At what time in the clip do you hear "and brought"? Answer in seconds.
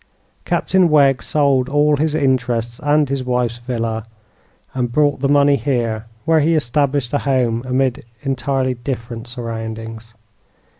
4.73-5.19